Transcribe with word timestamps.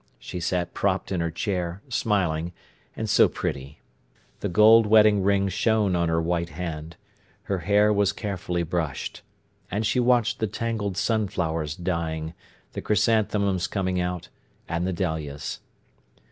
She 0.17 0.39
sat 0.39 0.73
propped 0.73 1.11
in 1.11 1.19
her 1.19 1.29
chair, 1.29 1.83
smiling, 1.87 2.53
and 2.95 3.07
so 3.07 3.27
pretty. 3.29 3.81
The 4.39 4.49
gold 4.49 4.87
wedding 4.87 5.21
ring 5.21 5.47
shone 5.47 5.95
on 5.95 6.09
her 6.09 6.19
white 6.19 6.49
hand; 6.49 6.95
her 7.43 7.59
hair 7.59 7.93
was 7.93 8.11
carefully 8.11 8.63
brushed. 8.63 9.21
And 9.69 9.85
she 9.85 9.99
watched 9.99 10.39
the 10.39 10.47
tangled 10.47 10.97
sunflowers 10.97 11.75
dying, 11.75 12.33
the 12.73 12.81
chrysanthemums 12.81 13.67
coming 13.67 13.99
out, 14.01 14.29
and 14.67 14.87
the 14.87 14.93
dahlias. 14.93 15.59